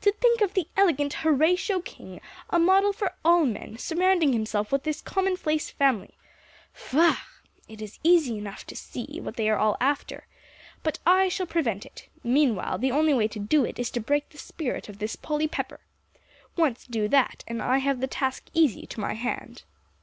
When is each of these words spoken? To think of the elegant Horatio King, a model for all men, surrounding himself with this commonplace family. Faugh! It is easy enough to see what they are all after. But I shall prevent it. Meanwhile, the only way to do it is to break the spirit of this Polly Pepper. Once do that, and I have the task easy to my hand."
To 0.00 0.10
think 0.12 0.40
of 0.40 0.54
the 0.54 0.66
elegant 0.78 1.12
Horatio 1.12 1.80
King, 1.80 2.22
a 2.48 2.58
model 2.58 2.90
for 2.90 3.12
all 3.22 3.44
men, 3.44 3.76
surrounding 3.76 4.32
himself 4.32 4.72
with 4.72 4.84
this 4.84 5.02
commonplace 5.02 5.68
family. 5.68 6.14
Faugh! 6.72 7.22
It 7.68 7.82
is 7.82 7.98
easy 8.02 8.38
enough 8.38 8.64
to 8.68 8.74
see 8.74 9.20
what 9.22 9.36
they 9.36 9.46
are 9.50 9.58
all 9.58 9.76
after. 9.78 10.26
But 10.82 11.00
I 11.04 11.28
shall 11.28 11.44
prevent 11.44 11.84
it. 11.84 12.08
Meanwhile, 12.24 12.78
the 12.78 12.92
only 12.92 13.12
way 13.12 13.28
to 13.28 13.38
do 13.38 13.66
it 13.66 13.78
is 13.78 13.90
to 13.90 14.00
break 14.00 14.30
the 14.30 14.38
spirit 14.38 14.88
of 14.88 15.00
this 15.00 15.16
Polly 15.16 15.46
Pepper. 15.46 15.80
Once 16.56 16.86
do 16.86 17.06
that, 17.06 17.44
and 17.46 17.60
I 17.62 17.76
have 17.76 18.00
the 18.00 18.06
task 18.06 18.46
easy 18.54 18.86
to 18.86 19.00
my 19.00 19.12
hand." 19.12 19.64